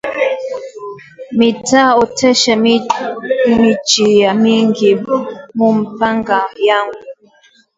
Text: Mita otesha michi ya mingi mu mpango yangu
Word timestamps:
Mita 1.37 1.95
otesha 2.03 2.53
michi 3.59 4.07
ya 4.23 4.31
mingi 4.43 4.89
mu 5.57 5.69
mpango 5.79 6.39
yangu 6.67 7.03